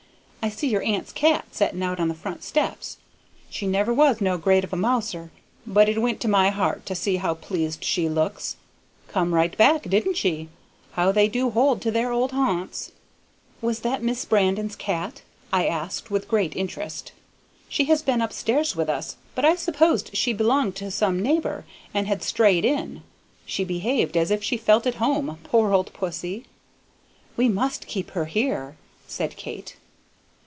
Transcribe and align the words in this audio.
I 0.43 0.49
see 0.49 0.67
your 0.69 0.81
aunt's 0.81 1.11
cat 1.11 1.45
setting 1.51 1.83
out 1.83 1.99
on 1.99 2.07
the 2.07 2.15
front 2.15 2.43
steps. 2.43 2.97
She 3.51 3.67
never 3.67 3.93
was 3.93 4.19
no 4.21 4.39
great 4.39 4.63
of 4.63 4.73
a 4.73 4.75
mouser, 4.75 5.29
but 5.67 5.87
it 5.87 6.01
went 6.01 6.19
to 6.21 6.27
my 6.27 6.49
heart 6.49 6.83
to 6.87 6.95
see 6.95 7.17
how 7.17 7.35
pleased 7.35 7.83
she 7.83 8.09
looks! 8.09 8.55
Come 9.07 9.35
right 9.35 9.55
back, 9.55 9.83
didn't 9.87 10.15
she? 10.15 10.49
How 10.93 11.11
they 11.11 11.27
do 11.27 11.51
hold 11.51 11.79
to 11.83 11.91
their 11.91 12.11
old 12.11 12.31
haunts!" 12.31 12.91
"Was 13.61 13.81
that 13.81 14.01
Miss 14.01 14.25
Brandon's 14.25 14.75
cat?" 14.75 15.21
I 15.53 15.67
asked, 15.67 16.09
with 16.09 16.27
great 16.27 16.55
interest. 16.55 17.11
"She 17.69 17.83
has 17.85 18.01
been 18.01 18.19
up 18.19 18.33
stairs 18.33 18.75
with 18.75 18.89
us, 18.89 19.17
but 19.35 19.45
I 19.45 19.55
supposed 19.55 20.15
she 20.17 20.33
belonged 20.33 20.75
to 20.77 20.89
some 20.89 21.21
neighbor, 21.21 21.65
and 21.93 22.07
had 22.07 22.23
strayed 22.23 22.65
in. 22.65 23.03
She 23.45 23.63
behaved 23.63 24.17
as 24.17 24.31
if 24.31 24.43
she 24.43 24.57
felt 24.57 24.87
at 24.87 24.95
home, 24.95 25.37
poor 25.43 25.71
old 25.71 25.93
pussy!" 25.93 26.45
"We 27.37 27.47
must 27.47 27.85
keep 27.85 28.09
her 28.17 28.25
here," 28.25 28.75
said 29.07 29.35
Kate. 29.35 29.75